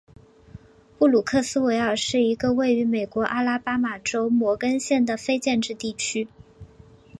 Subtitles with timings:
[0.97, 6.27] 布鲁克斯维尔是一个位于美国阿拉巴马州摩根县的非建制地区。